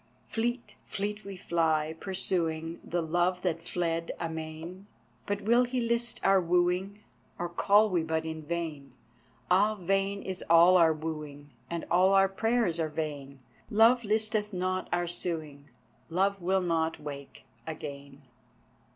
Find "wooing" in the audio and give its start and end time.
6.41-7.03, 10.91-11.51